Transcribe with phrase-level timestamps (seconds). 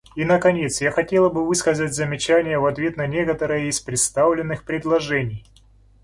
[0.15, 5.45] И наконец, я хотела бы высказать замечания в ответ на некоторые из представленных предложений.